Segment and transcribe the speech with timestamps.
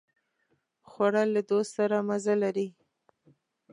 [0.89, 2.67] خوړل له دوست سره مزه لري